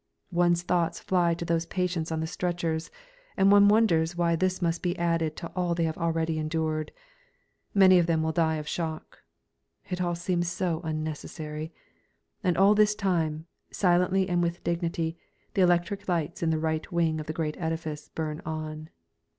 [0.31, 2.89] One's thoughts fly to those patients on the stretchers,
[3.37, 6.91] and one wonders why this must be added to all they have already endured.
[7.75, 9.21] Many of them will die of shock.
[9.91, 11.71] It all seems so unnecessary.
[12.43, 15.19] And all this time, silently and with dignity,
[15.53, 18.89] the electric lights in the right wing of the great edifice burn on.